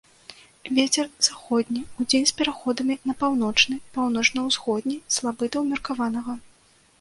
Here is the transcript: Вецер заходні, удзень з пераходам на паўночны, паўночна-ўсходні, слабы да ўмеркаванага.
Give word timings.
Вецер 0.77 1.09
заходні, 1.27 1.81
удзень 2.03 2.25
з 2.31 2.35
пераходам 2.39 2.89
на 3.09 3.13
паўночны, 3.25 3.77
паўночна-ўсходні, 3.99 4.97
слабы 5.19 5.51
да 5.57 5.65
ўмеркаванага. 5.67 6.33